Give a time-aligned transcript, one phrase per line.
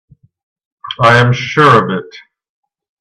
[0.99, 2.09] I am sure of it.